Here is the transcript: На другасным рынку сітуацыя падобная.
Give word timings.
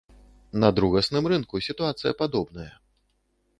На 0.63 0.69
другасным 0.77 1.29
рынку 1.33 1.61
сітуацыя 1.67 2.17
падобная. 2.25 2.69